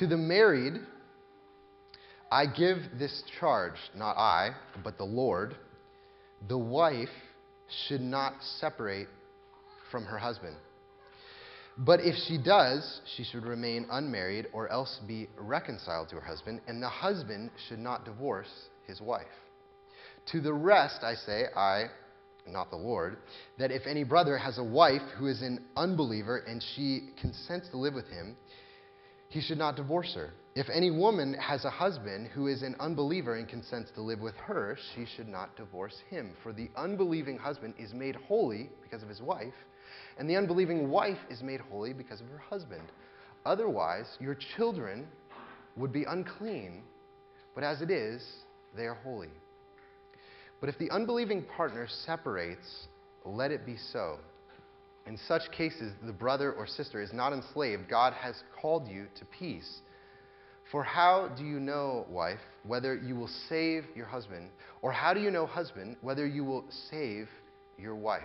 [0.00, 0.80] To the married,
[2.32, 5.54] I give this charge, not I, but the Lord.
[6.48, 7.10] The wife
[7.86, 9.08] should not separate
[9.90, 10.56] from her husband.
[11.76, 16.62] But if she does, she should remain unmarried or else be reconciled to her husband,
[16.66, 19.26] and the husband should not divorce his wife.
[20.32, 21.88] To the rest, I say, I,
[22.48, 23.18] not the Lord,
[23.58, 27.76] that if any brother has a wife who is an unbeliever and she consents to
[27.76, 28.34] live with him,
[29.30, 30.30] he should not divorce her.
[30.56, 34.34] If any woman has a husband who is an unbeliever and consents to live with
[34.34, 36.34] her, she should not divorce him.
[36.42, 39.54] For the unbelieving husband is made holy because of his wife,
[40.18, 42.82] and the unbelieving wife is made holy because of her husband.
[43.46, 45.06] Otherwise, your children
[45.76, 46.82] would be unclean,
[47.54, 48.26] but as it is,
[48.76, 49.30] they are holy.
[50.60, 52.88] But if the unbelieving partner separates,
[53.24, 54.18] let it be so.
[55.10, 57.88] In such cases, the brother or sister is not enslaved.
[57.88, 59.80] God has called you to peace.
[60.70, 64.50] For how do you know, wife, whether you will save your husband?
[64.82, 67.28] Or how do you know, husband, whether you will save
[67.76, 68.22] your wife?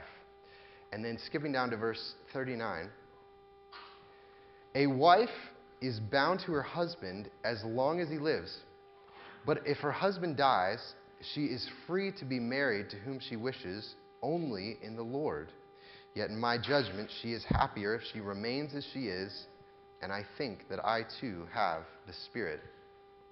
[0.94, 2.92] And then skipping down to verse 39
[4.76, 5.30] A wife
[5.82, 8.60] is bound to her husband as long as he lives.
[9.44, 10.94] But if her husband dies,
[11.34, 15.48] she is free to be married to whom she wishes, only in the Lord.
[16.16, 19.48] Yet in my judgment, she is happier if she remains as she is,
[20.02, 22.62] and I think that I too have the Spirit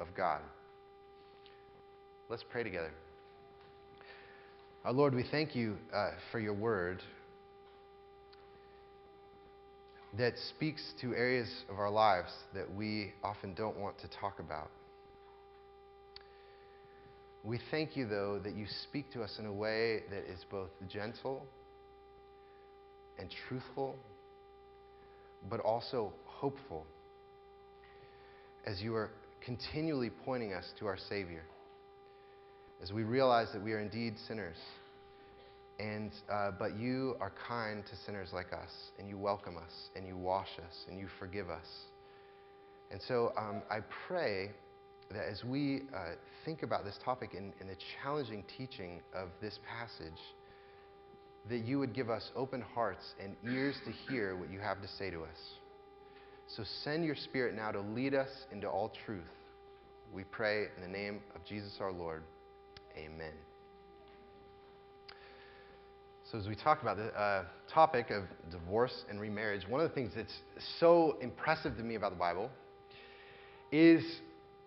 [0.02, 0.42] of God.
[2.30, 2.92] Let's pray together.
[4.84, 7.02] Our Lord, we thank you uh, for your word
[10.18, 14.70] that speaks to areas of our lives that we often don't want to talk about.
[17.46, 20.70] We thank you, though, that you speak to us in a way that is both
[20.90, 21.46] gentle
[23.20, 23.96] and truthful,
[25.50, 26.86] but also hopeful
[28.66, 29.12] as you are
[29.46, 31.44] continually pointing us to our Savior.
[32.82, 34.58] As we realize that we are indeed sinners,
[35.80, 40.08] and, uh, but you are kind to sinners like us, and you welcome us, and
[40.08, 41.66] you wash us, and you forgive us.
[42.92, 44.52] And so um, I pray
[45.12, 49.60] that as we uh, think about this topic and, and the challenging teaching of this
[49.68, 50.20] passage,
[51.50, 54.88] that you would give us open hearts and ears to hear what you have to
[54.88, 55.38] say to us.
[56.48, 59.24] So send your Spirit now to lead us into all truth.
[60.14, 62.24] We pray in the name of Jesus our Lord.
[62.98, 63.34] Amen.
[66.32, 69.94] So, as we talk about the uh, topic of divorce and remarriage, one of the
[69.94, 70.34] things that's
[70.80, 72.50] so impressive to me about the Bible
[73.72, 74.04] is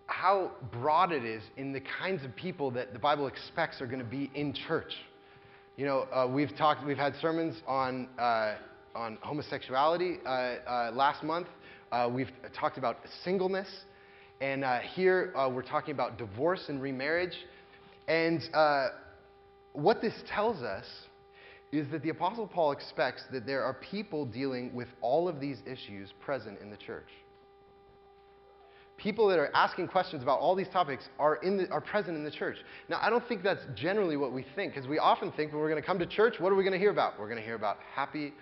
[0.05, 3.99] how broad it is in the kinds of people that the Bible expects are going
[3.99, 4.93] to be in church.
[5.77, 8.55] You know, uh, we've talked, we've had sermons on, uh,
[8.95, 11.45] on homosexuality uh, uh last month.
[11.91, 13.67] Uh, we've talked about singleness.
[14.41, 17.35] And uh, here we're talking about divorce and remarriage.
[18.07, 18.41] And
[19.73, 20.85] what this tells us
[21.71, 25.59] is that the Apostle Paul expects that there are people dealing with all of these
[25.67, 27.09] issues present in the church
[28.97, 32.23] people that are asking questions about all these topics are, in the, are present in
[32.23, 32.57] the church.
[32.89, 35.69] Now, I don't think that's generally what we think, because we often think when we're
[35.69, 37.19] going to come to church, what are we going to hear about?
[37.19, 38.33] We're going to hear about happy,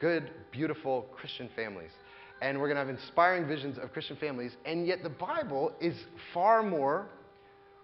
[0.00, 1.90] good, beautiful Christian families.
[2.40, 4.52] And we're going to have inspiring visions of Christian families.
[4.64, 5.94] And yet, the Bible is
[6.32, 7.08] far more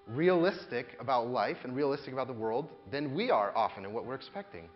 [0.06, 4.14] realistic about life and realistic about the world than we are often and what we're
[4.14, 4.68] expecting.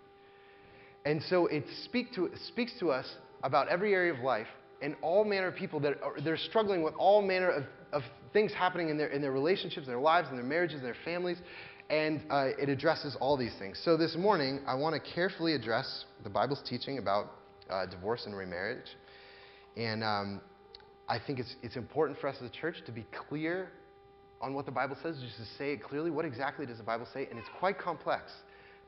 [1.06, 3.06] And so, it speak to, speaks to us
[3.42, 4.48] about every area of life
[4.82, 8.02] and all manner of people that are they're struggling with all manner of, of
[8.32, 11.38] things happening in their, in their relationships, their lives, and their marriages, in their families.
[11.88, 13.80] And uh, it addresses all these things.
[13.84, 17.32] So this morning, I want to carefully address the Bible's teaching about
[17.68, 18.86] uh, divorce and remarriage.
[19.76, 20.40] And um,
[21.08, 23.70] I think it's, it's important for us as a church to be clear
[24.40, 26.12] on what the Bible says, just to say it clearly.
[26.12, 27.26] What exactly does the Bible say?
[27.28, 28.30] And it's quite complex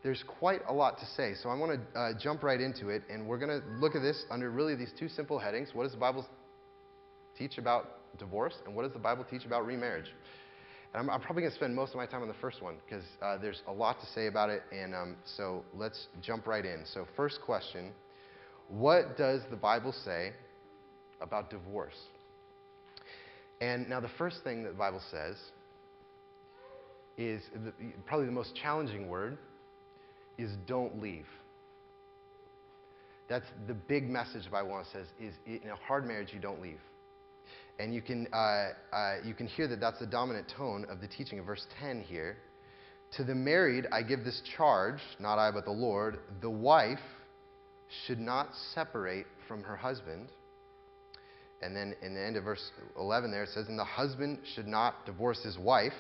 [0.03, 1.35] there's quite a lot to say.
[1.41, 4.03] So I want to uh, jump right into it, and we're going to look at
[4.03, 5.71] this under really these two simple headings.
[5.73, 6.27] What does the Bible
[7.39, 10.11] teach about divorce, and what does the Bible teach about remarriage?
[10.93, 12.75] And I'm, I'm probably going to spend most of my time on the first one
[12.85, 16.65] because uh, there's a lot to say about it, and um, so let's jump right
[16.65, 16.83] in.
[16.85, 17.93] So, first question
[18.69, 20.33] What does the Bible say
[21.21, 21.99] about divorce?
[23.61, 25.37] And now, the first thing that the Bible says
[27.17, 27.73] is the,
[28.05, 29.39] probably the most challenging word
[30.39, 31.27] is don't leave.
[33.29, 36.81] That's the big message the Bible says is in a hard marriage, you don't leave.
[37.79, 38.37] And you can, uh,
[38.95, 42.03] uh, you can hear that that's the dominant tone of the teaching of verse 10
[42.03, 42.37] here.
[43.17, 46.19] To the married, I give this charge, not I, but the Lord.
[46.41, 46.99] The wife
[48.07, 50.29] should not separate from her husband.
[51.63, 54.67] And then in the end of verse 11 there, it says, And the husband should
[54.67, 55.93] not divorce his wife.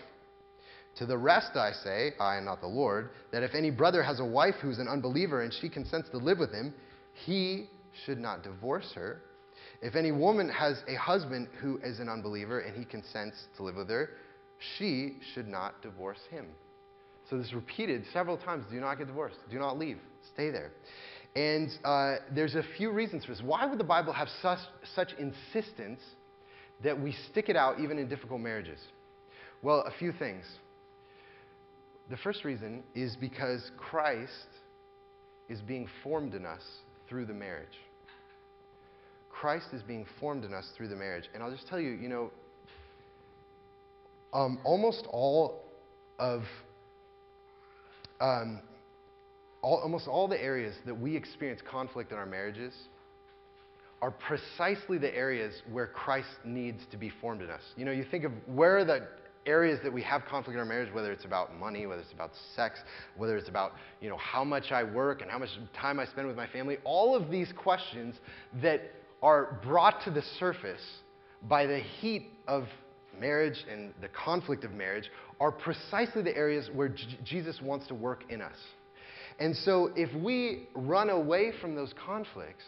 [0.96, 4.20] To the rest I say, I am not the Lord, that if any brother has
[4.20, 6.74] a wife who's an unbeliever and she consents to live with him,
[7.24, 7.68] he
[8.04, 9.22] should not divorce her.
[9.80, 13.76] If any woman has a husband who is an unbeliever and he consents to live
[13.76, 14.10] with her,
[14.76, 16.46] she should not divorce him.
[17.28, 19.98] So this is repeated several times do not get divorced, do not leave,
[20.34, 20.72] stay there.
[21.34, 23.42] And uh, there's a few reasons for this.
[23.42, 24.58] Why would the Bible have such,
[24.94, 26.00] such insistence
[26.84, 28.78] that we stick it out even in difficult marriages?
[29.62, 30.44] Well, a few things.
[32.12, 34.48] The first reason is because Christ
[35.48, 36.60] is being formed in us
[37.08, 37.78] through the marriage.
[39.30, 41.24] Christ is being formed in us through the marriage.
[41.32, 42.30] And I'll just tell you, you know,
[44.34, 45.62] um, almost all
[46.18, 46.42] of,
[48.20, 48.60] um,
[49.62, 52.74] all, almost all the areas that we experience conflict in our marriages
[54.02, 57.62] are precisely the areas where Christ needs to be formed in us.
[57.74, 59.08] You know, you think of where the
[59.46, 62.30] areas that we have conflict in our marriage, whether it's about money, whether it's about
[62.54, 62.78] sex,
[63.16, 66.26] whether it's about you know how much I work and how much time I spend
[66.26, 68.16] with my family, all of these questions
[68.62, 68.80] that
[69.22, 70.82] are brought to the surface
[71.48, 72.66] by the heat of
[73.18, 75.10] marriage and the conflict of marriage
[75.40, 78.56] are precisely the areas where J- Jesus wants to work in us.
[79.38, 82.64] And so if we run away from those conflicts,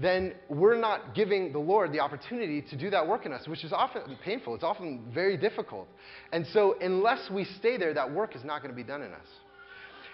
[0.00, 3.64] then we're not giving the Lord the opportunity to do that work in us, which
[3.64, 4.54] is often painful.
[4.54, 5.88] It's often very difficult.
[6.32, 9.12] And so, unless we stay there, that work is not going to be done in
[9.12, 9.26] us.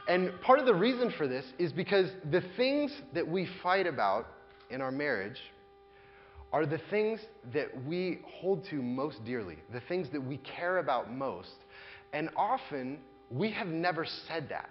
[0.08, 4.26] And part of the reason for this is because the things that we fight about
[4.70, 5.38] in our marriage
[6.52, 7.20] are the things
[7.52, 11.56] that we hold to most dearly, the things that we care about most.
[12.12, 12.98] And often,
[13.30, 14.70] we have never said that.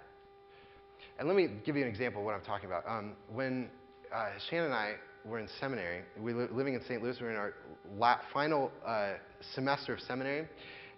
[1.20, 2.84] And let me give you an example of what I'm talking about.
[2.88, 3.70] Um, when
[4.14, 4.96] uh, Shannon and I
[5.26, 6.02] were in seminary.
[6.20, 7.02] We were living in St.
[7.02, 7.16] Louis.
[7.20, 7.54] We were in our
[7.98, 9.14] la- final uh,
[9.54, 10.48] semester of seminary.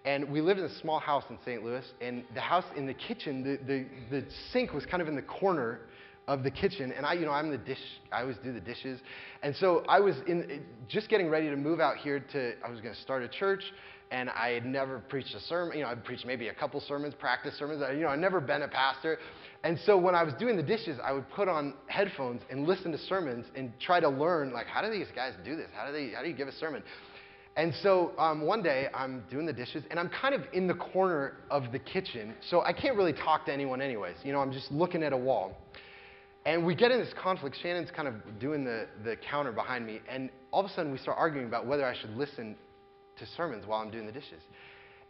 [0.04, 1.64] And we lived in a small house in St.
[1.64, 1.86] Louis.
[2.02, 5.22] And the house in the kitchen, the, the, the sink was kind of in the
[5.22, 5.82] corner
[6.28, 6.92] of the kitchen.
[6.92, 7.80] And I, you know, I'm the dish,
[8.12, 9.00] I always do the dishes.
[9.44, 12.82] And so I was in, just getting ready to move out here to, I was
[12.82, 13.64] going to start a church
[14.12, 15.78] and I had never preached a sermon.
[15.78, 17.82] You know, I'd preached maybe a couple sermons, practice sermons.
[17.94, 19.18] You know, I'd never been a pastor.
[19.66, 22.92] And so when I was doing the dishes, I would put on headphones and listen
[22.92, 25.70] to sermons and try to learn, like, how do these guys do this?
[25.76, 26.84] How do they, how do you give a sermon?
[27.58, 30.76] And so um, one day I'm doing the dishes and I'm kind of in the
[30.76, 34.18] corner of the kitchen, so I can't really talk to anyone anyways.
[34.24, 35.58] You know, I'm just looking at a wall.
[36.46, 37.58] And we get in this conflict.
[37.64, 41.00] Shannon's kind of doing the, the counter behind me, and all of a sudden we
[41.00, 42.56] start arguing about whether I should listen
[43.18, 44.44] to sermons while I'm doing the dishes.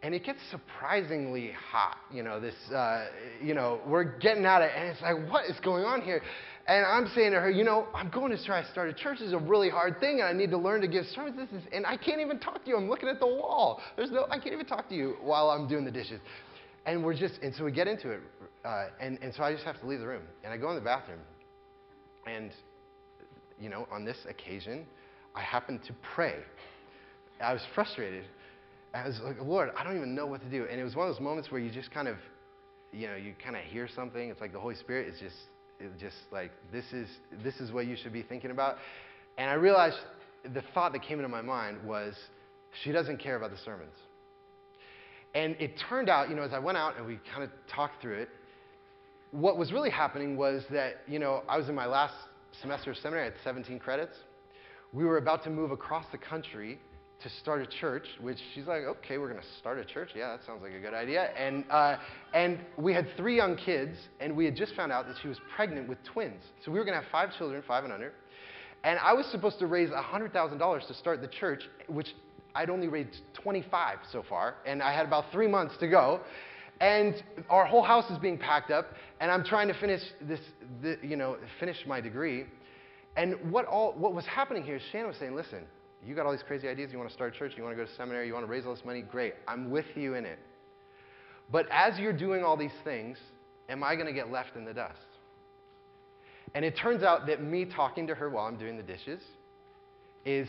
[0.04, 3.08] And it gets surprisingly hot, you know, this, uh,
[3.42, 6.22] you know, we're getting at it, and it's like, what is going on here?
[6.68, 9.20] And I'm saying to her, you know, I'm going to try to start a church.
[9.20, 11.36] This is a really hard thing, and I need to learn to give sermons.
[11.38, 12.78] This is, and I can't even talk to you.
[12.78, 13.82] I'm looking at the wall.
[13.96, 16.20] There's no, I can't even talk to you while I'm doing the dishes.
[16.86, 18.20] And we're just, and so we get into it,
[18.64, 20.24] uh, and, and so I just have to leave the room.
[20.44, 21.20] And I go in the bathroom,
[22.28, 22.52] and,
[23.60, 24.86] you know, on this occasion,
[25.34, 26.36] I happen to pray.
[27.42, 28.26] I was frustrated.
[28.96, 30.68] I was like, Lord, I don't even know what to do.
[30.72, 32.16] And it was one of those moments where you just kind of,
[32.94, 34.30] you know, you kind of hear something.
[34.30, 35.36] It's like the Holy Spirit is just,
[36.00, 37.10] just like, this is,
[37.44, 38.78] this is what you should be thinking about.
[39.38, 39.98] And I realized
[40.54, 42.16] the thought that came into my mind was,
[42.84, 43.96] she doesn't care about the sermons.
[45.34, 48.02] And it turned out, you know, as I went out and we kind of talked
[48.02, 48.30] through it,
[49.32, 52.14] what was really happening was that, you know, I was in my last
[52.62, 54.16] semester of seminary, I had 17 credits.
[54.94, 56.80] We were about to move across the country
[57.24, 60.10] to start a church, which she's like, okay, we're going to start a church.
[60.16, 61.30] Yeah, that sounds like a good idea.
[61.38, 61.98] And, uh,
[62.34, 65.38] and we had three young kids, and we had just found out that she was
[65.56, 66.44] pregnant with twins.
[66.64, 68.12] So we were going to have five children, five and under.
[68.84, 72.10] And I was supposed to raise $100,000 to start the church, which
[72.54, 76.22] I'd only raised 25 so far, and I had about three months to go.
[76.82, 77.16] And
[77.50, 78.88] our whole house is being packed up,
[79.20, 80.42] and I'm trying to finish this,
[80.82, 82.46] the, you know, finish my degree.
[83.18, 85.64] And what, all, what was happening here is Shannon was saying, listen,
[86.06, 86.92] you got all these crazy ideas.
[86.92, 87.54] You want to start a church.
[87.58, 88.28] You want to go to seminary.
[88.28, 89.02] You want to raise all this money.
[89.02, 89.34] Great.
[89.48, 90.40] I'm with you in it.
[91.52, 93.18] But as you're doing all these things,
[93.70, 95.00] am I going to get left in the dust?
[96.54, 99.22] And it turns out that me talking to her while I'm doing the dishes
[100.26, 100.48] is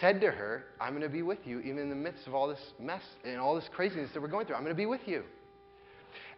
[0.00, 2.48] said to her, I'm going to be with you even in the midst of all
[2.48, 4.56] this mess and all this craziness that we're going through.
[4.56, 5.24] I'm going to be with you.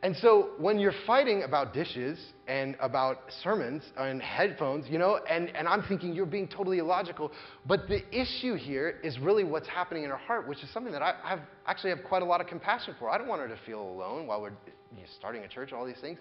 [0.04, 2.18] And so when you're fighting about dishes
[2.49, 7.30] and about sermons and headphones, you know, and, and I'm thinking you're being totally illogical,
[7.66, 11.02] but the issue here is really what's happening in her heart, which is something that
[11.02, 13.11] I have actually have quite a lot of compassion for.
[13.11, 14.50] I don't want her to feel alone while we're
[14.92, 16.18] you know, starting a church, all these things.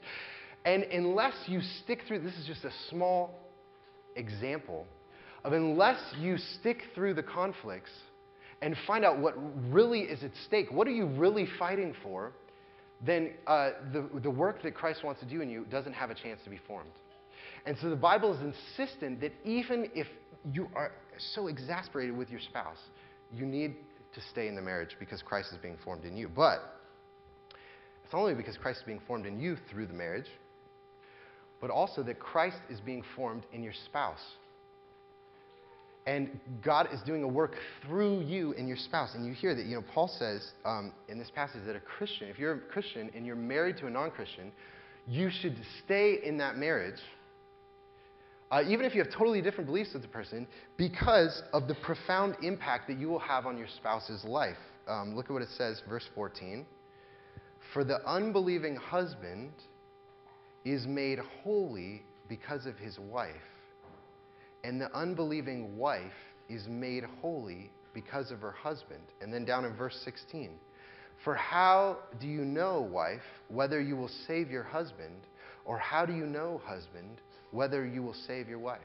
[0.64, 3.40] And unless you stick through, this is just a small
[4.16, 4.86] example
[5.44, 7.90] of unless you stick through the conflicts
[8.62, 9.34] and find out what
[9.74, 12.34] really is at stake, what are you really fighting for,
[13.05, 16.15] then uh, the, the work that Christ wants to do in you doesn't have a
[16.15, 16.91] chance to be formed.
[17.65, 20.08] And so the Bible is insistent that even if
[20.51, 20.91] you are
[21.34, 22.79] so exasperated with your spouse,
[23.34, 23.75] you need
[24.13, 26.27] to stay in the marriage because Christ is being formed in you.
[26.27, 26.79] But
[28.03, 30.27] it's only because Christ is being formed in you through the marriage,
[31.60, 34.20] but also that Christ is being formed in your spouse.
[36.08, 37.55] And God is doing a work
[37.86, 39.13] through you and your spouse.
[39.13, 42.27] And you hear that, you know, Paul says um, in this passage that a Christian,
[42.27, 44.51] if you're a Christian and you're married to a non Christian,
[45.08, 47.00] you should stay in that marriage,
[48.51, 52.36] uh, even if you have totally different beliefs with the person, because of the profound
[52.41, 54.58] impact that you will have on your spouse's life.
[54.88, 56.65] Um, look at what it says, verse 14.
[57.74, 59.51] For the unbelieving husband
[60.65, 63.36] is made holy because of his wife
[64.63, 66.12] and the unbelieving wife
[66.50, 69.01] is made holy because of her husband.
[69.22, 70.51] And then down in verse 16,
[71.24, 75.15] for how do you know, wife, whether you will save your husband,
[75.65, 78.80] or how do you know, husband, whether you will save your wife?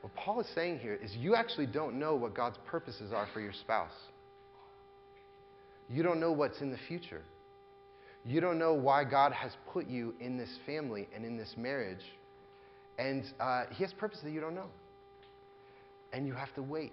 [0.00, 3.40] What Paul is saying here is you actually don't know what God's purposes are for
[3.40, 3.90] your spouse.
[5.88, 7.22] You don't know what's in the future.
[8.24, 12.04] You don't know why God has put you in this family and in this marriage
[12.98, 14.68] and uh, He has purpose that you don't know.
[16.12, 16.92] And you have to wait,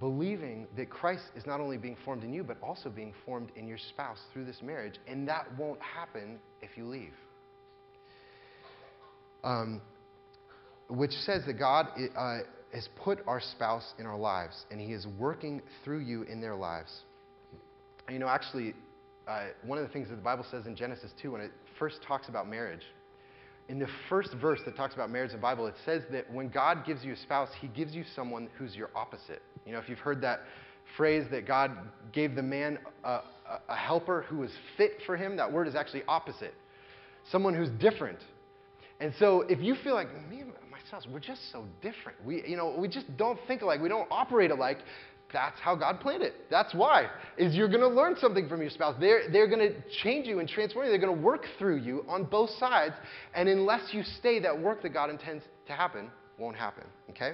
[0.00, 3.66] believing that Christ is not only being formed in you, but also being formed in
[3.66, 4.94] your spouse through this marriage.
[5.06, 7.12] And that won't happen if you leave.
[9.44, 9.82] Um,
[10.88, 12.38] which says that God uh,
[12.72, 16.54] has put our spouse in our lives, and He is working through you in their
[16.54, 16.90] lives.
[18.08, 18.74] You know, actually,
[19.28, 21.98] uh, one of the things that the Bible says in Genesis 2, when it first
[22.06, 22.82] talks about marriage,
[23.68, 26.48] in the first verse that talks about marriage in the Bible, it says that when
[26.48, 29.42] God gives you a spouse, he gives you someone who's your opposite.
[29.64, 30.40] You know, if you've heard that
[30.96, 31.70] phrase that God
[32.12, 33.20] gave the man a,
[33.68, 36.54] a helper who was fit for him, that word is actually opposite.
[37.30, 38.18] Someone who's different.
[39.00, 42.22] And so if you feel like, me and my spouse, we're just so different.
[42.24, 43.80] We, you know, we just don't think alike.
[43.80, 44.78] We don't operate alike
[45.32, 46.34] that's how God planned it.
[46.50, 47.08] That's why.
[47.38, 48.96] Is you're going to learn something from your spouse.
[49.00, 50.90] They're, they're going to change you and transform you.
[50.90, 52.94] They're going to work through you on both sides.
[53.34, 56.84] And unless you stay, that work that God intends to happen won't happen.
[57.10, 57.32] Okay?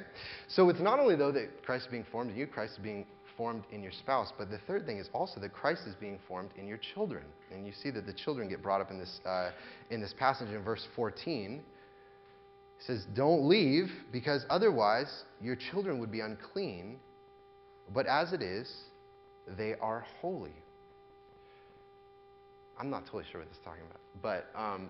[0.49, 3.07] So it's not only, though, that Christ is being formed in you, Christ is being
[3.37, 6.51] formed in your spouse, but the third thing is also that Christ is being formed
[6.57, 7.23] in your children.
[7.53, 9.51] And you see that the children get brought up in this, uh,
[9.91, 11.63] in this passage in verse 14.
[12.79, 16.99] It says, Don't leave, because otherwise your children would be unclean
[17.99, 18.73] but as it is,
[19.57, 20.55] they are holy.
[22.79, 24.89] I'm not totally sure what this is talking about, but um,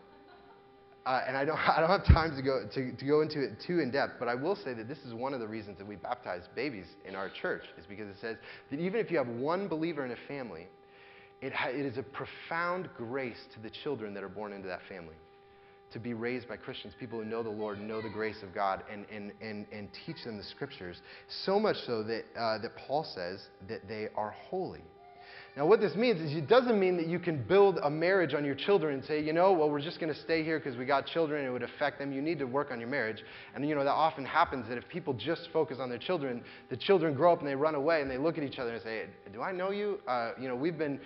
[1.06, 3.62] uh, and I don't, I don't have time to go, to, to go into it
[3.66, 5.86] too in depth, but I will say that this is one of the reasons that
[5.86, 8.36] we baptize babies in our church, is because it says
[8.70, 10.68] that even if you have one believer in a family,
[11.40, 14.80] it, ha- it is a profound grace to the children that are born into that
[14.86, 15.14] family
[15.92, 18.82] to be raised by Christians, people who know the Lord, know the grace of God,
[18.92, 21.00] and, and, and, and teach them the scriptures.
[21.44, 24.82] So much so that, uh, that Paul says that they are holy.
[25.56, 28.44] Now, what this means is it doesn't mean that you can build a marriage on
[28.44, 30.84] your children and say, you know, well, we're just going to stay here because we
[30.84, 32.12] got children and it would affect them.
[32.12, 33.24] You need to work on your marriage.
[33.56, 36.76] And, you know, that often happens that if people just focus on their children, the
[36.76, 39.06] children grow up and they run away and they look at each other and say,
[39.32, 39.98] do I know you?
[40.06, 41.00] Uh, you know, we've been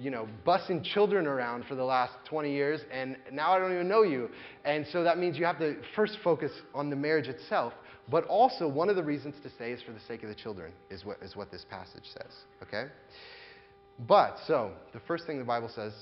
[0.00, 3.88] you know, bussing children around for the last 20 years, and now I don't even
[3.88, 4.30] know you.
[4.64, 7.72] And so that means you have to first focus on the marriage itself,
[8.10, 10.72] but also one of the reasons to stay is for the sake of the children,
[10.90, 12.90] is what, is what this passage says, okay?
[14.08, 15.92] But, so, the first thing the Bible says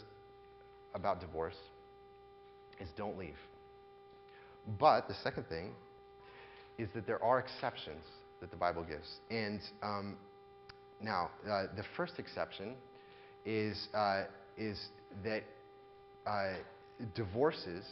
[0.94, 1.56] about divorce
[2.80, 3.36] is don't leave.
[4.78, 5.72] But the second thing
[6.78, 8.04] is that there are exceptions
[8.40, 9.06] that the Bible gives.
[9.30, 10.16] And um,
[11.02, 12.74] now, uh, the first exception
[13.44, 14.24] is, uh,
[14.56, 14.78] is
[15.24, 15.42] that
[16.26, 16.54] uh,
[17.14, 17.84] divorces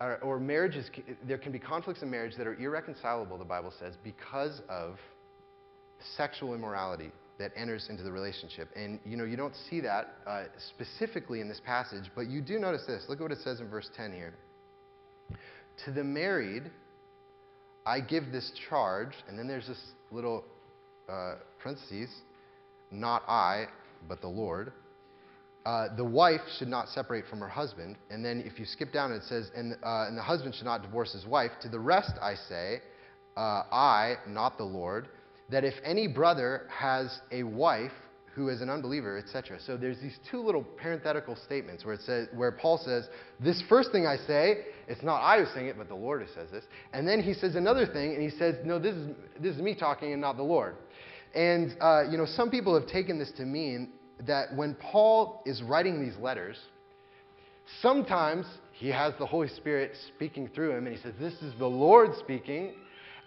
[0.00, 0.90] or, or, marriages,
[1.26, 4.98] there can be conflicts in marriage that are irreconcilable, the Bible says, because of
[6.16, 8.68] sexual immorality that enters into the relationship.
[8.76, 12.58] And you know, you don't see that uh, specifically in this passage, but you do
[12.58, 13.04] notice this.
[13.08, 14.34] Look at what it says in verse 10 here.
[15.84, 16.70] To the married,
[17.84, 20.44] I give this charge, and then there's this little
[21.08, 22.10] uh, parentheses
[22.90, 23.66] not I,
[24.08, 24.72] but the Lord.
[25.64, 27.96] Uh, the wife should not separate from her husband.
[28.10, 30.82] And then if you skip down, it says, and, uh, and the husband should not
[30.82, 31.50] divorce his wife.
[31.62, 32.80] To the rest I say,
[33.36, 35.08] uh, I, not the Lord,
[35.50, 37.92] that if any brother has a wife
[38.36, 39.58] who is an unbeliever, etc.
[39.66, 43.08] So there's these two little parenthetical statements where it says where Paul says,
[43.40, 46.28] "This first thing I say, it's not I who's saying it, but the Lord who
[46.34, 49.56] says this." And then he says another thing, and he says, "No, this is this
[49.56, 50.76] is me talking and not the Lord."
[51.36, 53.90] And uh, you know, some people have taken this to mean
[54.26, 56.56] that when Paul is writing these letters,
[57.82, 61.66] sometimes he has the Holy Spirit speaking through him, and he says, "This is the
[61.66, 62.72] Lord speaking,"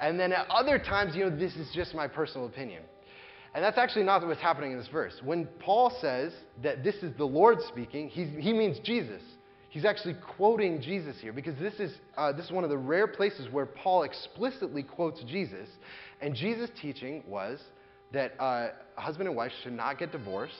[0.01, 2.81] and then at other times, you know, this is just my personal opinion.
[3.53, 5.13] And that's actually not what's happening in this verse.
[5.23, 9.21] When Paul says that this is the Lord speaking, he means Jesus.
[9.69, 13.07] He's actually quoting Jesus here because this is, uh, this is one of the rare
[13.07, 15.67] places where Paul explicitly quotes Jesus.
[16.21, 17.59] And Jesus' teaching was
[18.11, 20.53] that uh, husband and wife should not get divorced.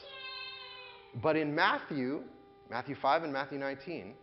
[1.22, 2.22] But in Matthew,
[2.70, 4.14] Matthew 5 and Matthew 19,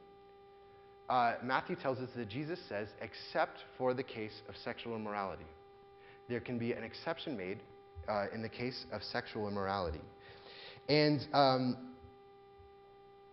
[1.09, 5.47] uh, Matthew tells us that Jesus says, except for the case of sexual immorality.
[6.29, 7.59] There can be an exception made
[8.09, 10.01] uh, in the case of sexual immorality.
[10.89, 11.96] And, um,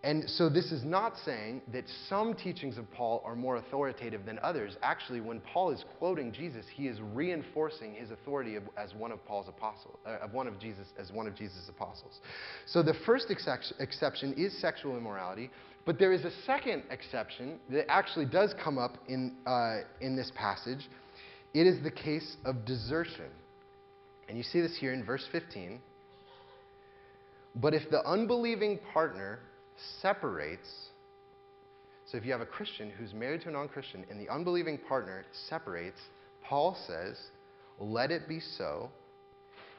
[0.03, 4.37] and so this is not saying that some teachings of Paul are more authoritative than
[4.43, 4.75] others.
[4.83, 9.23] Actually, when Paul is quoting Jesus, he is reinforcing his authority of, as one of
[9.25, 12.19] Paul's apostles, uh, of one of Jesus as one of Jesus' apostles.
[12.65, 15.49] So the first exception is sexual immorality,
[15.85, 20.33] but there is a second exception that actually does come up in, uh, in this
[20.35, 20.89] passage.
[21.53, 23.31] It is the case of desertion.
[24.27, 25.79] And you see this here in verse 15.
[27.55, 29.39] But if the unbelieving partner
[30.01, 30.69] separates,
[32.05, 34.77] so if you have a Christian who's married to a non Christian and the unbelieving
[34.77, 35.99] partner separates,
[36.43, 37.17] Paul says,
[37.79, 38.89] let it be so.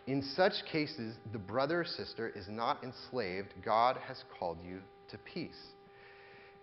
[0.07, 3.55] In such cases, the brother or sister is not enslaved.
[3.65, 5.69] God has called you to peace.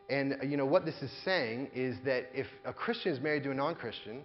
[0.09, 3.43] And uh, you know what this is saying is that if a Christian is married
[3.43, 4.21] to a non Christian,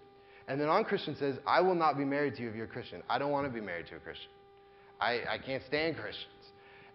[0.48, 2.68] and the non Christian says, I will not be married to you if you're a
[2.68, 3.02] Christian.
[3.08, 4.30] I don't want to be married to a Christian.
[5.00, 6.26] I, I can't stand Christians.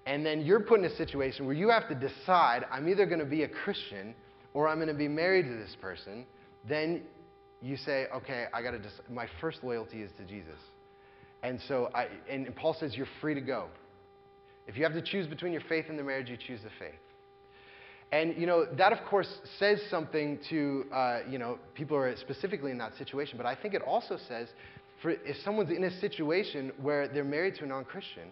[0.05, 3.19] And then you're put in a situation where you have to decide I'm either going
[3.19, 4.15] to be a Christian
[4.53, 6.25] or I'm going to be married to this person.
[6.67, 7.03] Then
[7.61, 9.09] you say, okay, I got to decide.
[9.09, 10.59] My first loyalty is to Jesus.
[11.43, 13.67] And so, I, and Paul says you're free to go.
[14.67, 16.99] If you have to choose between your faith and the marriage, you choose the faith.
[18.11, 22.15] And, you know, that of course says something to, uh, you know, people who are
[22.17, 24.49] specifically in that situation, but I think it also says
[25.01, 28.29] for if someone's in a situation where they're married to a non Christian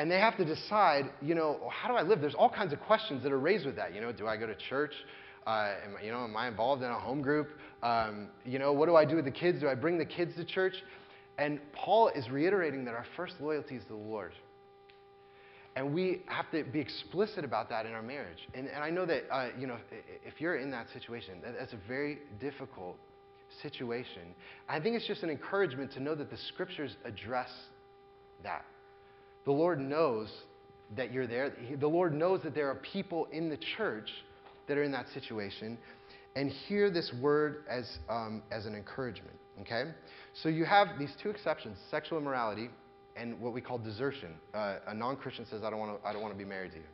[0.00, 2.22] and they have to decide, you know, how do I live?
[2.22, 3.94] There's all kinds of questions that are raised with that.
[3.94, 4.94] You know, do I go to church?
[5.46, 7.50] Uh, am, you know, am I involved in a home group?
[7.82, 9.60] Um, you know, what do I do with the kids?
[9.60, 10.72] Do I bring the kids to church?
[11.36, 14.32] And Paul is reiterating that our first loyalty is to the Lord.
[15.76, 18.48] And we have to be explicit about that in our marriage.
[18.54, 19.76] And, and I know that, uh, you know,
[20.24, 22.96] if you're in that situation, that, that's a very difficult
[23.60, 24.34] situation.
[24.66, 27.50] I think it's just an encouragement to know that the scriptures address
[28.44, 28.64] that.
[29.44, 30.30] The Lord knows
[30.96, 31.52] that you're there.
[31.78, 34.10] The Lord knows that there are people in the church
[34.68, 35.78] that are in that situation.
[36.36, 39.90] And hear this word as, um, as an encouragement, okay?
[40.42, 42.70] So you have these two exceptions sexual immorality
[43.16, 44.30] and what we call desertion.
[44.54, 46.84] Uh, a non Christian says, I don't want to be married to you.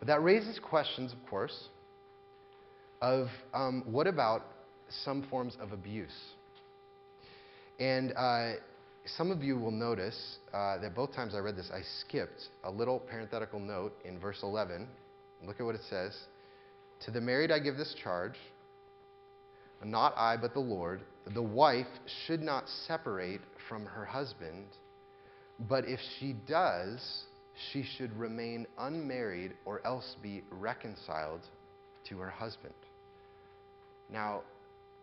[0.00, 1.68] But that raises questions, of course,
[3.00, 4.44] of um, what about
[5.04, 6.10] some forms of abuse?
[7.78, 8.54] And uh,
[9.04, 12.70] some of you will notice uh, that both times I read this, I skipped a
[12.70, 14.86] little parenthetical note in verse 11.
[15.44, 16.16] Look at what it says.
[17.04, 18.36] To the married I give this charge,
[19.84, 21.00] not I, but the Lord.
[21.34, 21.88] The wife
[22.26, 24.66] should not separate from her husband,
[25.68, 27.24] but if she does,
[27.72, 31.40] she should remain unmarried or else be reconciled
[32.08, 32.74] to her husband.
[34.10, 34.42] Now,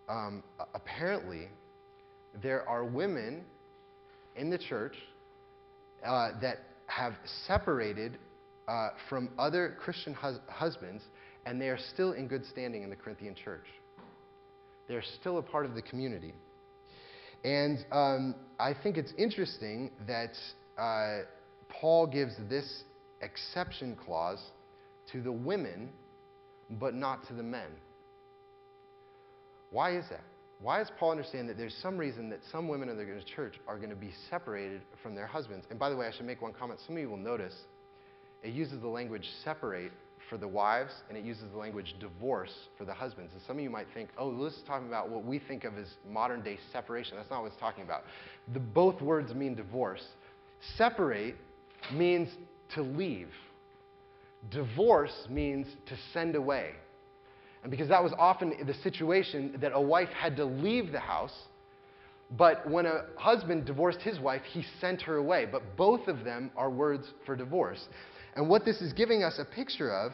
[0.07, 1.49] um, apparently,
[2.41, 3.43] there are women
[4.35, 4.95] in the church
[6.05, 7.13] uh, that have
[7.47, 8.17] separated
[8.67, 11.03] uh, from other Christian hus- husbands,
[11.45, 13.65] and they are still in good standing in the Corinthian church.
[14.87, 16.33] They're still a part of the community.
[17.43, 20.33] And um, I think it's interesting that
[20.77, 21.19] uh,
[21.69, 22.83] Paul gives this
[23.21, 24.41] exception clause
[25.11, 25.89] to the women,
[26.71, 27.69] but not to the men.
[29.71, 30.23] Why is that?
[30.61, 33.77] Why does Paul understand that there's some reason that some women in the church are
[33.77, 35.65] going to be separated from their husbands?
[35.69, 36.81] And by the way, I should make one comment.
[36.85, 37.55] Some of you will notice
[38.43, 39.91] it uses the language separate
[40.29, 43.33] for the wives, and it uses the language divorce for the husbands.
[43.33, 45.77] And some of you might think, oh, this is talking about what we think of
[45.77, 47.17] as modern day separation.
[47.17, 48.03] That's not what it's talking about.
[48.53, 50.03] The, both words mean divorce.
[50.77, 51.35] Separate
[51.93, 52.29] means
[52.75, 53.29] to leave,
[54.51, 56.71] divorce means to send away.
[57.61, 61.33] And because that was often the situation that a wife had to leave the house,
[62.37, 65.47] But when a husband divorced his wife, he sent her away.
[65.51, 67.83] But both of them are words for divorce.
[68.35, 70.11] And what this is giving us a picture of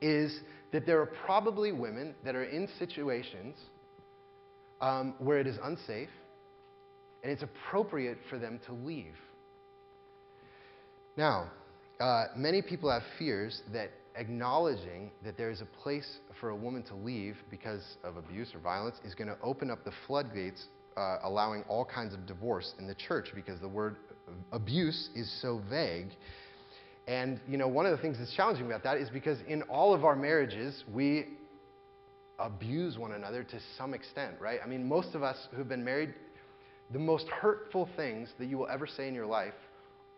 [0.00, 0.40] is
[0.72, 3.56] that there are probably women that are in situations
[4.80, 6.10] um, where it is unsafe
[7.22, 9.14] and it's appropriate for them to leave.
[11.16, 11.50] Now,
[12.00, 16.82] uh, many people have fears that acknowledging that there is a place for a woman
[16.84, 20.64] to leave because of abuse or violence is going to open up the floodgates,
[20.96, 23.96] uh, allowing all kinds of divorce in the church because the word
[24.52, 26.08] abuse is so vague.
[27.06, 29.94] And, you know, one of the things that's challenging about that is because in all
[29.94, 31.26] of our marriages, we
[32.38, 34.58] abuse one another to some extent, right?
[34.62, 36.14] I mean, most of us who've been married,
[36.92, 39.54] the most hurtful things that you will ever say in your life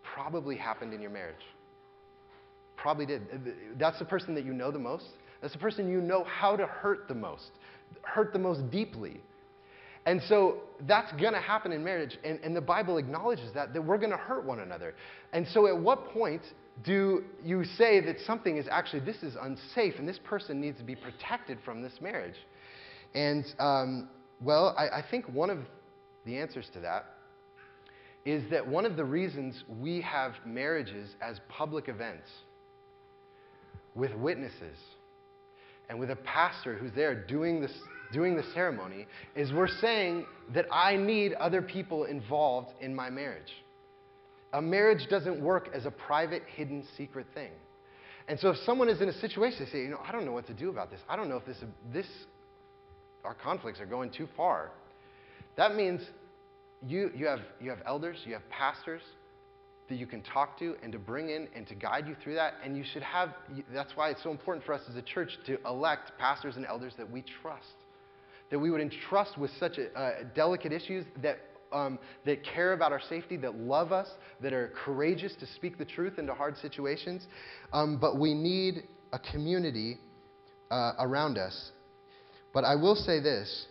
[0.02, 1.36] probably happened in your marriage.
[2.80, 3.22] Probably did.
[3.76, 5.04] That's the person that you know the most.
[5.40, 7.50] That's the person you know how to hurt the most,
[8.02, 9.20] hurt the most deeply.
[10.06, 12.16] And so that's going to happen in marriage.
[12.24, 14.94] And, and the Bible acknowledges that, that we're going to hurt one another.
[15.32, 16.42] And so at what point
[16.84, 20.84] do you say that something is actually, this is unsafe and this person needs to
[20.84, 22.36] be protected from this marriage?
[23.14, 24.08] And, um,
[24.40, 25.58] well, I, I think one of
[26.24, 27.04] the answers to that
[28.24, 32.28] is that one of the reasons we have marriages as public events
[33.98, 34.78] with witnesses
[35.90, 37.72] and with a pastor who's there doing, this,
[38.12, 43.52] doing the ceremony is we're saying that I need other people involved in my marriage.
[44.52, 47.50] A marriage doesn't work as a private, hidden, secret thing.
[48.28, 50.32] And so if someone is in a situation, they say, you know, I don't know
[50.32, 51.00] what to do about this.
[51.08, 51.58] I don't know if this,
[51.92, 52.06] this
[53.24, 54.70] our conflicts are going too far.
[55.56, 56.02] That means
[56.86, 59.02] you, you, have, you have elders, you have pastors
[59.88, 62.54] that you can talk to and to bring in and to guide you through that.
[62.64, 63.30] And you should have,
[63.72, 66.92] that's why it's so important for us as a church to elect pastors and elders
[66.98, 67.64] that we trust.
[68.50, 71.38] That we would entrust with such a, uh, delicate issues that
[71.70, 74.08] um, that care about our safety, that love us,
[74.40, 77.26] that are courageous to speak the truth into hard situations.
[77.74, 79.98] Um, but we need a community
[80.70, 81.72] uh, around us.
[82.52, 83.66] But I will say this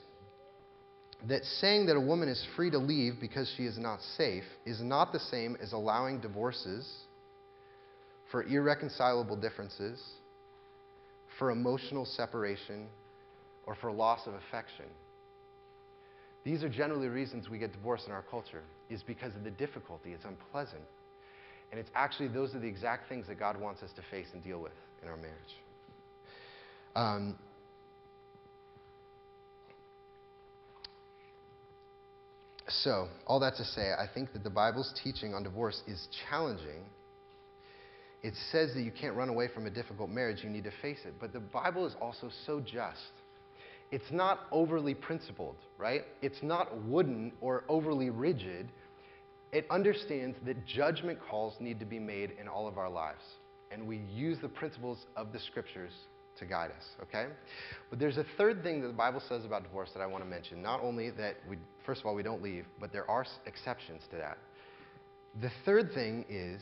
[1.26, 4.82] that saying that a woman is free to leave because she is not safe is
[4.82, 6.88] not the same as allowing divorces
[8.32, 10.04] for irreconcilable differences,
[11.40, 12.88] for emotional separation,
[13.66, 14.86] or for loss of affection.
[16.44, 20.12] These are generally reasons we get divorced in our culture, is because of the difficulty.
[20.14, 20.84] It's unpleasant.
[21.72, 24.44] And it's actually, those are the exact things that God wants us to face and
[24.44, 25.36] deal with in our marriage.
[26.96, 27.36] Um,
[32.70, 36.84] so, all that to say, I think that the Bible's teaching on divorce is challenging.
[38.24, 41.00] It says that you can't run away from a difficult marriage, you need to face
[41.06, 41.14] it.
[41.20, 43.12] But the Bible is also so just
[43.92, 46.04] it's not overly principled, right?
[46.22, 48.70] It's not wooden or overly rigid.
[49.54, 53.24] It understands that judgment calls need to be made in all of our lives.
[53.72, 55.94] And we use the principles of the scriptures
[56.40, 57.28] to guide us, okay?
[57.90, 60.30] But there's a third thing that the Bible says about divorce that I want to
[60.30, 60.62] mention.
[60.62, 64.18] Not only that we, first of all, we don't leave, but there are exceptions to
[64.18, 64.38] that.
[65.42, 66.62] The third thing is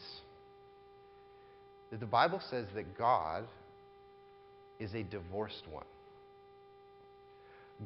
[1.92, 3.46] that the Bible says that God
[4.80, 5.86] is a divorced one.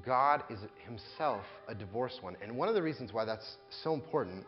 [0.06, 2.36] God is himself a divorced one.
[2.42, 4.46] And one of the reasons why that's so important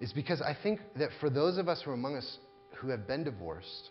[0.00, 2.38] is because I think that for those of us who are among us
[2.76, 3.90] who have been divorced,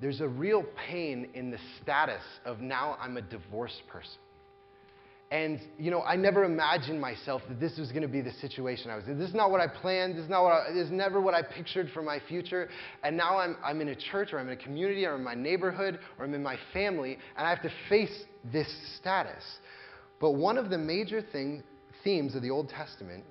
[0.00, 4.18] there's a real pain in the status of now I'm a divorced person.
[5.30, 8.90] And, you know, I never imagined myself that this was going to be the situation
[8.90, 9.18] I was in.
[9.18, 10.14] This is not what I planned.
[10.14, 12.70] This is, not what I, this is never what I pictured for my future.
[13.02, 15.34] And now I'm, I'm in a church or I'm in a community or in my
[15.34, 19.42] neighborhood or I'm in my family and I have to face this status.
[20.18, 21.62] But one of the major thing,
[22.04, 23.24] themes of the Old Testament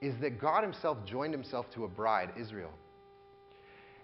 [0.00, 2.70] is that God himself joined himself to a bride, Israel.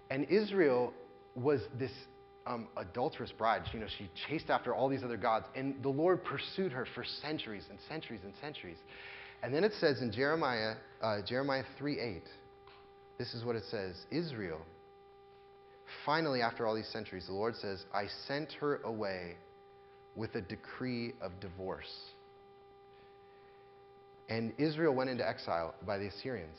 [0.09, 0.93] And Israel
[1.35, 1.91] was this
[2.47, 3.63] um, adulterous bride.
[3.73, 7.03] You know, she chased after all these other gods, and the Lord pursued her for
[7.21, 8.77] centuries and centuries and centuries.
[9.43, 12.23] And then it says in Jeremiah, uh, Jeremiah 3 8,
[13.17, 14.61] this is what it says Israel,
[16.05, 19.35] finally, after all these centuries, the Lord says, I sent her away
[20.15, 21.91] with a decree of divorce.
[24.29, 26.57] And Israel went into exile by the Assyrians.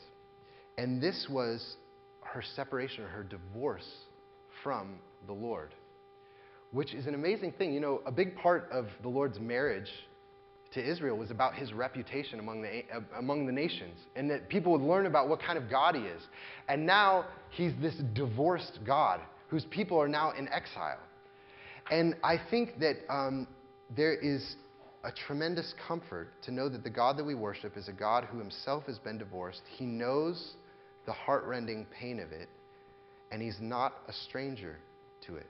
[0.77, 1.75] And this was
[2.21, 3.87] her separation, her divorce
[4.67, 5.73] from the Lord,
[6.73, 7.73] which is an amazing thing.
[7.73, 9.89] You know, a big part of the Lord's marriage
[10.73, 12.83] to Israel was about his reputation among the,
[13.17, 16.21] among the nations, and that people would learn about what kind of God he is.
[16.67, 20.99] And now he's this divorced God whose people are now in exile.
[21.89, 23.47] And I think that um,
[23.95, 24.57] there is
[25.05, 28.37] a tremendous comfort to know that the God that we worship is a God who
[28.37, 29.61] himself has been divorced.
[29.77, 30.55] He knows
[31.05, 32.49] the heartrending pain of it,
[33.31, 34.77] and he's not a stranger
[35.27, 35.47] to it.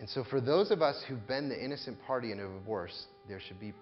[0.00, 3.40] And so, for those of us who've been the innocent party in a divorce, there
[3.40, 3.72] should be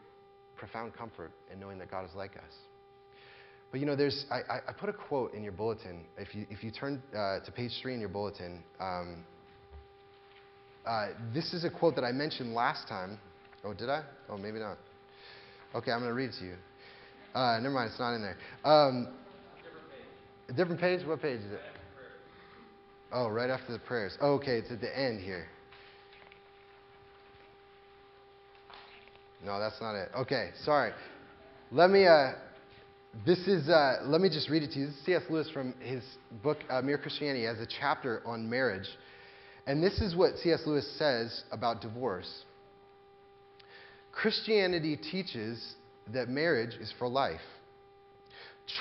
[0.57, 2.53] profound comfort in knowing that God is like us.
[3.71, 6.05] But you know, there's, I, I put a quote in your bulletin.
[6.17, 9.25] If you, if you turn uh, to page three in your bulletin, um,
[10.87, 13.19] uh, this is a quote that I mentioned last time.
[13.65, 14.03] Oh, did I?
[14.31, 14.79] Oh, maybe not.
[15.75, 16.55] Okay, I'm going to read it to you.
[17.35, 18.37] Uh, never mind, it's not in there.
[18.65, 19.09] Um,
[20.57, 21.05] different page.
[21.05, 21.61] What page is it?
[23.13, 24.17] Oh, right after the prayers.
[24.21, 25.47] Oh, okay, it's at the end here.
[29.45, 30.11] No, that's not it.
[30.17, 30.93] Okay, sorry.
[31.71, 32.33] Let me, uh,
[33.25, 34.87] this is, uh, let me just read it to you.
[34.87, 35.23] This is C.S.
[35.31, 36.03] Lewis from his
[36.43, 38.89] book, uh, Mere Christianity, has a chapter on marriage.
[39.67, 40.63] And this is what C.S.
[40.67, 42.45] Lewis says about divorce
[44.13, 45.75] Christianity teaches
[46.13, 47.41] that marriage is for life.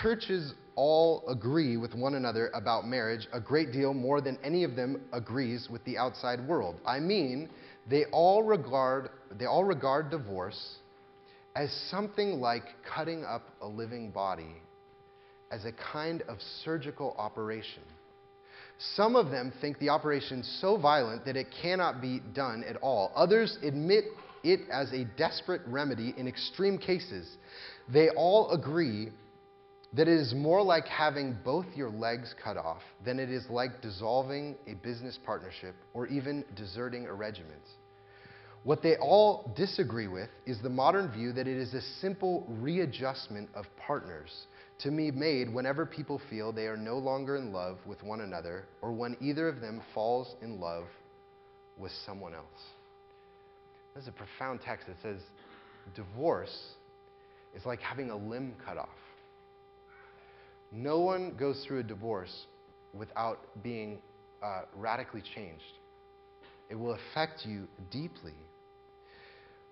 [0.02, 4.76] Churches all agree with one another about marriage a great deal more than any of
[4.76, 6.76] them agrees with the outside world.
[6.86, 7.50] I mean,
[7.90, 10.76] they all regard, they all regard divorce
[11.56, 14.56] as something like cutting up a living body,
[15.52, 17.84] as a kind of surgical operation.
[18.96, 23.12] Some of them think the operation so violent that it cannot be done at all.
[23.16, 24.06] Others admit
[24.44, 27.38] it as a desperate remedy in extreme cases.
[27.92, 29.12] They all agree
[29.96, 33.82] that it is more like having both your legs cut off than it is like
[33.82, 37.62] dissolving a business partnership or even deserting a regiment.
[38.64, 43.50] What they all disagree with is the modern view that it is a simple readjustment
[43.54, 44.48] of partners
[44.80, 48.66] to be made whenever people feel they are no longer in love with one another
[48.82, 50.86] or when either of them falls in love
[51.78, 52.46] with someone else.
[53.94, 55.22] This is a profound text that says
[55.96, 56.74] divorce
[57.56, 58.90] is like having a limb cut off.
[60.72, 62.46] No one goes through a divorce
[62.94, 64.00] without being
[64.44, 65.64] uh, radically changed.
[66.70, 68.34] It will affect you deeply.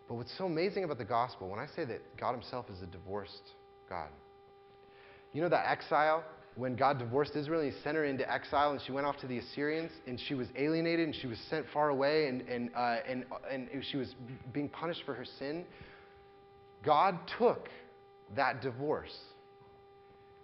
[0.08, 2.86] But what's so amazing about the gospel, when I say that God Himself is a
[2.86, 3.51] divorced
[3.89, 4.10] God,
[5.32, 6.23] you know that exile?
[6.56, 9.27] When God divorced Israel and He sent her into exile and she went off to
[9.27, 12.97] the Assyrians and she was alienated and she was sent far away and, and, uh,
[13.10, 14.13] and, and she was
[14.53, 15.65] being punished for her sin.
[16.86, 17.69] God took
[18.36, 19.17] that divorce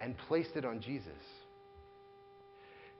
[0.01, 1.13] and placed it on Jesus.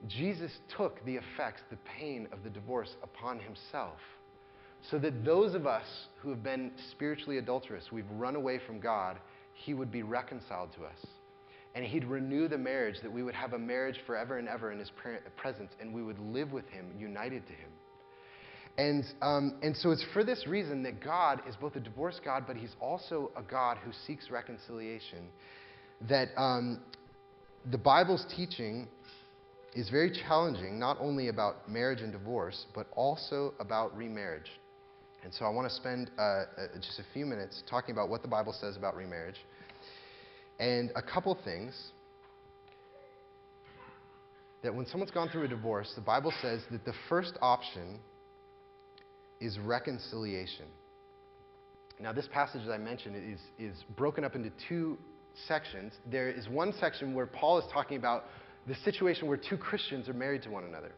[0.06, 3.98] Jesus took the effects, the pain of the divorce upon himself
[4.88, 5.84] so that those of us
[6.20, 9.18] who have been spiritually adulterous, we've run away from God,
[9.52, 11.06] He would be reconciled to us.
[11.74, 14.78] And He'd renew the marriage, that we would have a marriage forever and ever in
[14.78, 14.90] His
[15.36, 17.70] presence, and we would live with Him, united to Him.
[18.78, 22.44] And, um, and so it's for this reason that God is both a divorced God,
[22.46, 25.28] but He's also a God who seeks reconciliation.
[26.08, 26.80] That um,
[27.70, 28.88] the Bible's teaching
[29.74, 34.50] is very challenging, not only about marriage and divorce, but also about remarriage.
[35.22, 36.44] And so I want to spend uh, uh,
[36.76, 39.36] just a few minutes talking about what the Bible says about remarriage.
[40.58, 41.90] And a couple things
[44.62, 47.98] that when someone's gone through a divorce, the Bible says that the first option
[49.40, 50.66] is reconciliation.
[51.98, 54.98] Now, this passage that I mentioned is, is broken up into two
[55.46, 55.92] sections.
[56.10, 58.24] There is one section where Paul is talking about
[58.66, 60.92] the situation where two Christians are married to one another.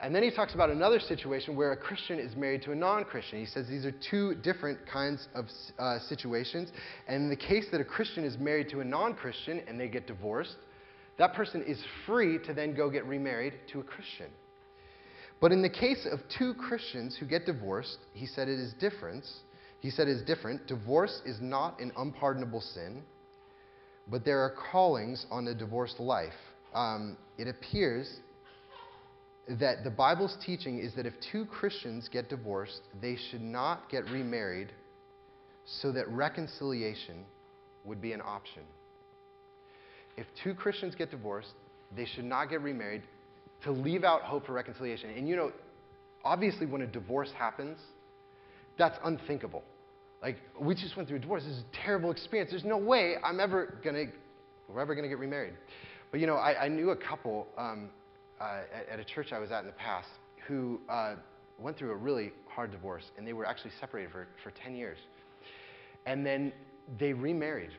[0.00, 3.04] And then he talks about another situation where a Christian is married to a non
[3.04, 3.38] Christian.
[3.38, 5.46] He says these are two different kinds of
[5.78, 6.70] uh, situations.
[7.08, 9.88] And in the case that a Christian is married to a non Christian and they
[9.88, 10.56] get divorced,
[11.18, 14.26] that person is free to then go get remarried to a Christian.
[15.40, 19.24] But in the case of two Christians who get divorced, he said it is different.
[19.80, 20.66] He said it is different.
[20.66, 23.02] Divorce is not an unpardonable sin,
[24.10, 26.32] but there are callings on a divorced life.
[26.74, 28.20] Um, it appears
[29.48, 34.04] that the Bible's teaching is that if two Christians get divorced, they should not get
[34.06, 34.72] remarried
[35.64, 37.24] so that reconciliation
[37.84, 38.62] would be an option.
[40.16, 41.52] If two Christians get divorced,
[41.94, 43.02] they should not get remarried
[43.64, 45.10] to leave out hope for reconciliation.
[45.10, 45.52] And you know,
[46.24, 47.78] obviously, when a divorce happens,
[48.78, 49.62] that's unthinkable.
[50.22, 51.44] Like, we just went through a divorce.
[51.44, 52.50] This is a terrible experience.
[52.50, 54.12] There's no way I'm ever going to,
[54.68, 55.54] we're ever going to get remarried.
[56.10, 57.90] But you know, I, I knew a couple um,
[58.40, 60.08] uh, at, at, a church I was at in the past
[60.46, 61.16] who uh,
[61.58, 64.98] went through a really hard divorce, and they were actually separated for, for 10 years.
[66.06, 66.52] And then
[66.98, 67.70] they remarried.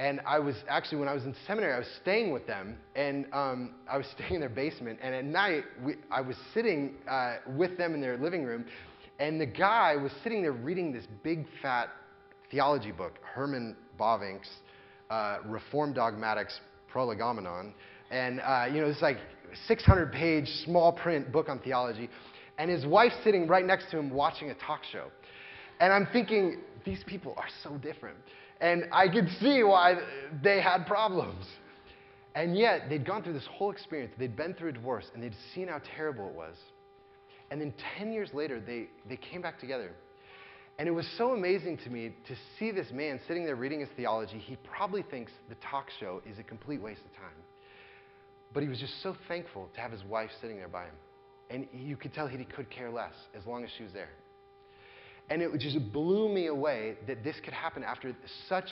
[0.00, 3.26] And I was actually, when I was in seminary, I was staying with them, and
[3.32, 4.98] um, I was staying in their basement.
[5.02, 8.64] And at night, we, I was sitting uh, with them in their living room,
[9.18, 11.88] And the guy was sitting there reading this big, fat
[12.50, 14.48] theology book, Herman Bavinck's
[15.10, 16.60] uh, Reformed Dogmatics
[16.92, 17.72] Prolegomenon.
[18.10, 19.18] And, uh, you know, it's like
[19.66, 22.08] 600 page, small print book on theology.
[22.58, 25.08] And his wife sitting right next to him watching a talk show.
[25.80, 28.16] And I'm thinking, these people are so different.
[28.60, 29.94] And I could see why
[30.42, 31.44] they had problems.
[32.34, 34.12] And yet, they'd gone through this whole experience.
[34.18, 36.54] They'd been through a divorce, and they'd seen how terrible it was.
[37.50, 39.92] And then 10 years later, they, they came back together.
[40.78, 43.88] And it was so amazing to me to see this man sitting there reading his
[43.96, 44.38] theology.
[44.38, 47.42] He probably thinks the talk show is a complete waste of time.
[48.54, 50.94] But he was just so thankful to have his wife sitting there by him.
[51.50, 54.10] And you could tell he could care less as long as she was there.
[55.30, 58.14] And it just blew me away that this could happen after
[58.48, 58.68] such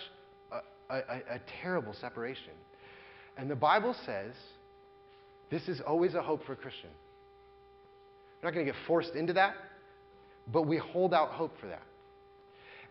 [0.53, 2.53] a, a, a terrible separation.
[3.37, 4.33] And the Bible says
[5.51, 6.91] this is always a hope for a Christian.
[8.47, 9.57] We're not going to get forced into that,
[10.53, 11.83] but we hold out hope for that.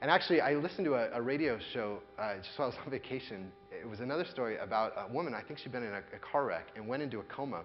[0.02, 2.92] And actually, I listened to a, a radio show uh, just while I was on
[2.92, 3.54] vacation.
[3.72, 6.44] It was another story about a woman, I think she'd been in a, a car
[6.46, 7.62] wreck and went into a coma.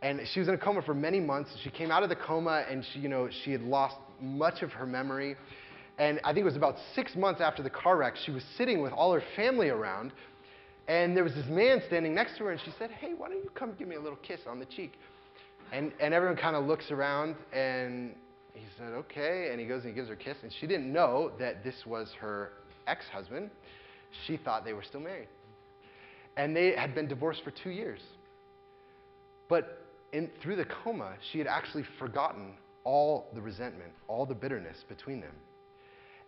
[0.00, 1.50] And she was in a coma for many months.
[1.62, 4.72] She came out of the coma and she, you know, she had lost much of
[4.72, 5.36] her memory.
[5.98, 8.80] And I think it was about six months after the car wreck, she was sitting
[8.80, 10.10] with all her family around.
[10.88, 13.44] And there was this man standing next to her, and she said, Hey, why don't
[13.44, 14.92] you come give me a little kiss on the cheek?
[15.72, 18.14] And, and everyone kind of looks around, and
[18.52, 19.48] he said, Okay.
[19.50, 20.36] And he goes and he gives her a kiss.
[20.42, 22.52] And she didn't know that this was her
[22.86, 23.50] ex husband.
[24.26, 25.28] She thought they were still married.
[26.36, 28.00] And they had been divorced for two years.
[29.48, 34.84] But in, through the coma, she had actually forgotten all the resentment, all the bitterness
[34.88, 35.34] between them.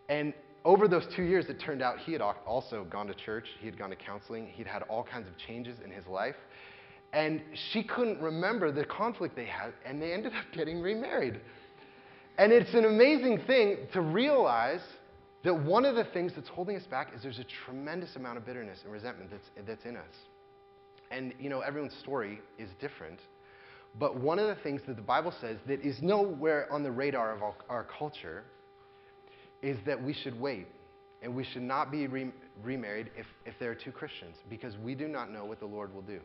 [0.08, 0.32] And
[0.64, 3.78] over those two years, it turned out he had also gone to church, he had
[3.78, 6.34] gone to counseling, he'd had all kinds of changes in his life.
[7.12, 7.40] And
[7.70, 11.40] she couldn't remember the conflict they had, and they ended up getting remarried.
[12.38, 14.82] And it's an amazing thing to realize
[15.44, 18.44] that one of the things that's holding us back is there's a tremendous amount of
[18.44, 20.04] bitterness and resentment that's, that's in us.
[21.10, 23.20] And, you know, everyone's story is different.
[23.98, 27.34] But one of the things that the Bible says that is nowhere on the radar
[27.34, 28.44] of our, our culture
[29.62, 30.66] is that we should wait
[31.22, 34.94] and we should not be re- remarried if, if there are two Christians because we
[34.94, 36.20] do not know what the Lord will do.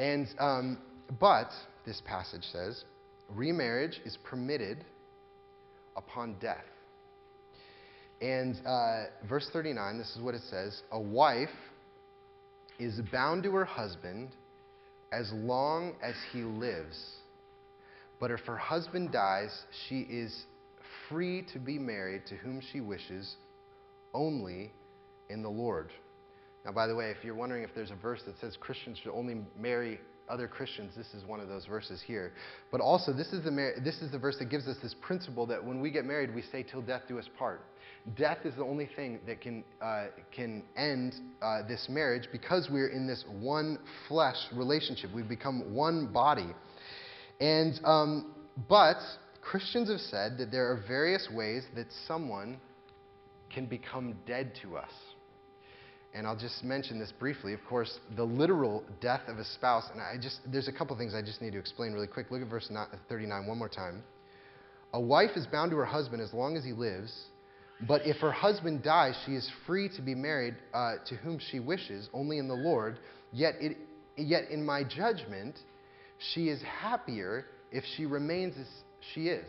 [0.00, 0.78] And, um,
[1.20, 1.50] but,
[1.84, 2.84] this passage says,
[3.28, 4.82] remarriage is permitted
[5.94, 6.64] upon death.
[8.22, 11.48] And uh, verse 39, this is what it says A wife
[12.78, 14.30] is bound to her husband
[15.12, 16.98] as long as he lives.
[18.18, 19.50] But if her husband dies,
[19.86, 20.44] she is
[21.10, 23.36] free to be married to whom she wishes
[24.14, 24.72] only
[25.28, 25.90] in the Lord.
[26.64, 29.12] Now, by the way, if you're wondering if there's a verse that says Christians should
[29.12, 32.32] only marry other Christians, this is one of those verses here.
[32.70, 35.46] But also, this is, the mar- this is the verse that gives us this principle
[35.46, 37.62] that when we get married, we say, till death do us part.
[38.16, 42.88] Death is the only thing that can, uh, can end uh, this marriage because we're
[42.88, 45.10] in this one flesh relationship.
[45.14, 46.48] We've become one body.
[47.40, 48.34] And, um,
[48.68, 48.96] but
[49.42, 52.58] Christians have said that there are various ways that someone
[53.52, 54.90] can become dead to us.
[56.12, 57.52] And I'll just mention this briefly.
[57.52, 61.14] Of course, the literal death of a spouse, and I just, there's a couple things
[61.14, 62.30] I just need to explain really quick.
[62.30, 62.70] Look at verse
[63.08, 64.02] 39 one more time.
[64.92, 67.26] A wife is bound to her husband as long as he lives,
[67.86, 71.60] but if her husband dies, she is free to be married uh, to whom she
[71.60, 72.98] wishes, only in the Lord.
[73.32, 73.76] Yet, it,
[74.16, 75.56] yet, in my judgment,
[76.32, 78.66] she is happier if she remains as
[79.14, 79.48] she is.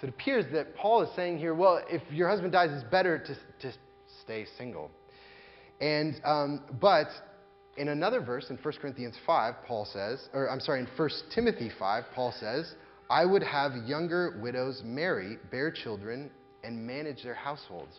[0.00, 3.18] So it appears that Paul is saying here, well, if your husband dies, it's better
[3.18, 3.76] to, to
[4.22, 4.90] stay single.
[5.80, 7.08] And, um, but
[7.76, 11.70] in another verse, in 1 Corinthians 5, Paul says, or I'm sorry, in 1 Timothy
[11.78, 12.74] 5, Paul says,
[13.08, 16.30] I would have younger widows marry, bear children,
[16.62, 17.94] and manage their households.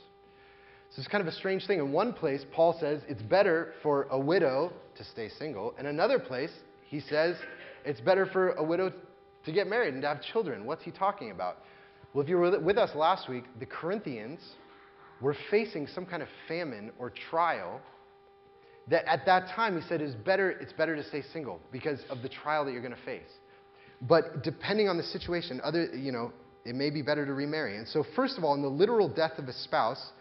[0.91, 1.79] So it's kind of a strange thing.
[1.79, 5.73] In one place, Paul says it's better for a widow to stay single.
[5.79, 6.51] In another place,
[6.85, 7.37] he says
[7.85, 8.91] it's better for a widow
[9.45, 10.65] to get married and to have children.
[10.65, 11.57] What's he talking about?
[12.13, 14.41] Well, if you were with us last week, the Corinthians
[15.21, 17.79] were facing some kind of famine or trial
[18.87, 22.21] that at that time he said is better, it's better to stay single because of
[22.21, 23.29] the trial that you're going to face.
[24.01, 26.33] But depending on the situation, other, you know,
[26.65, 27.77] it may be better to remarry.
[27.77, 30.11] And so, first of all, in the literal death of a spouse,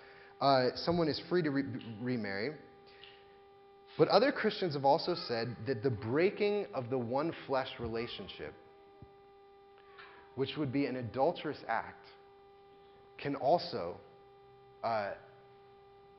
[0.40, 1.64] uh, someone is free to re-
[2.00, 2.52] remarry.
[3.98, 8.54] But other Christians have also said that the breaking of the one flesh relationship
[10.40, 12.06] which would be an adulterous act,
[13.18, 13.96] can also,
[14.82, 15.10] uh,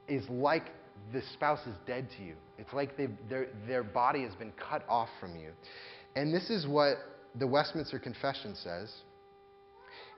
[0.08, 0.72] is like
[1.14, 2.36] the spouse is dead to you.
[2.58, 5.52] It's like their, their body has been cut off from you.
[6.16, 6.98] And this is what
[7.40, 8.94] the Westminster Confession says.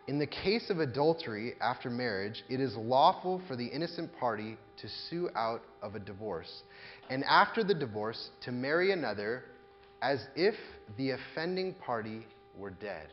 [0.08, 4.90] In the case of adultery after marriage, it is lawful for the innocent party to
[5.10, 6.64] sue out of a divorce,
[7.10, 9.46] and after the divorce, to marry another
[10.02, 10.56] as if
[10.98, 12.28] the offending party
[12.58, 13.08] were dead.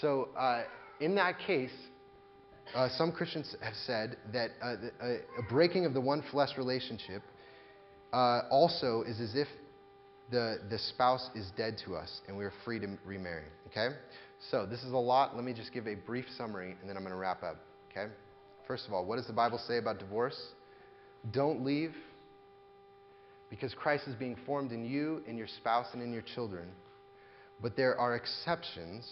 [0.00, 0.62] So, uh,
[1.00, 1.70] in that case,
[2.74, 7.22] uh, some Christians have said that uh, a, a, breaking of the one flesh relationship
[8.12, 9.48] uh, also is as if
[10.30, 13.44] the, the spouse is dead to us and we are free to remarry.
[13.68, 13.94] Okay?
[14.50, 15.36] So, this is a lot.
[15.36, 17.58] Let me just give a brief summary and then I'm going to wrap up.
[17.90, 18.10] Okay?
[18.66, 20.40] First of all, what does the Bible say about divorce?
[21.32, 21.94] Don't leave
[23.50, 26.68] because Christ is being formed in you, in your spouse, and in your children.
[27.62, 29.06] But there are exceptions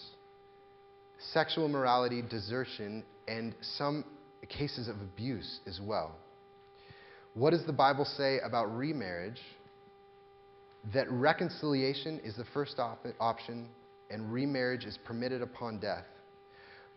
[1.32, 4.04] sexual immorality, desertion, and some
[4.48, 6.14] cases of abuse as well.
[7.34, 9.40] What does the Bible say about remarriage?
[10.92, 13.68] That reconciliation is the first op- option
[14.10, 16.04] and remarriage is permitted upon death.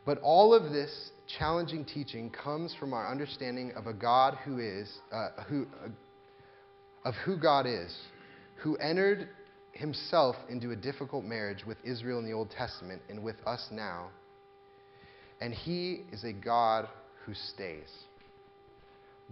[0.05, 4.91] But all of this challenging teaching comes from our understanding of a God who is,
[5.11, 5.89] uh, who, uh,
[7.07, 7.95] of who God is,
[8.57, 9.29] who entered
[9.71, 14.09] himself into a difficult marriage with Israel in the Old Testament and with us now.
[15.41, 16.87] And he is a God
[17.25, 17.89] who stays.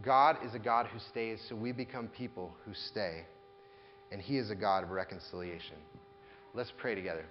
[0.01, 3.25] God is a God who stays, so we become people who stay.
[4.11, 5.77] And he is a God of reconciliation.
[6.53, 7.25] Let's pray together.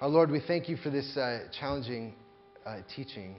[0.00, 2.14] Our Lord, we thank you for this uh, challenging
[2.66, 3.36] uh, teaching.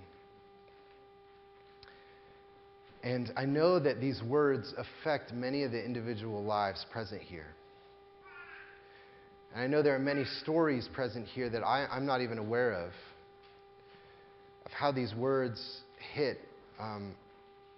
[3.03, 7.45] And I know that these words affect many of the individual lives present here.
[9.58, 12.74] And I know there are many stories present here that I, am not even aware
[12.74, 12.91] of,
[14.68, 15.80] of how these words
[16.14, 16.38] hit
[16.80, 17.16] um,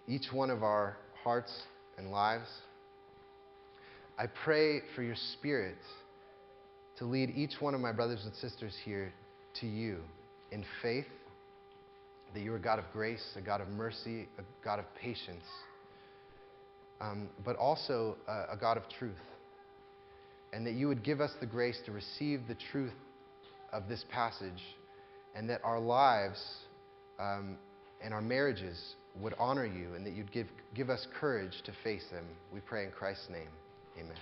[0.06, 1.54] each one of our hearts
[1.98, 2.50] and lives.
[4.18, 5.78] I pray for your Spirit
[6.98, 9.14] to lead each one of my brothers and sisters here
[9.62, 10.00] to you
[10.52, 11.08] in faith,
[12.34, 15.46] that you are a God of grace, a God of mercy, a God of patience,
[17.00, 19.16] um, but also a, a God of truth
[20.54, 22.94] and that you would give us the grace to receive the truth
[23.72, 24.64] of this passage,
[25.36, 26.42] and that our lives
[27.20, 27.58] um,
[28.04, 32.06] and our marriages would honor you, and that you'd give, give us courage to face
[32.12, 32.26] them.
[32.54, 33.50] We pray in Christ's name.
[33.98, 34.16] Amen.